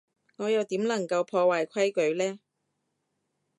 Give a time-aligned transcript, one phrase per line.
[0.37, 2.39] 我又點能夠破壞規矩呢？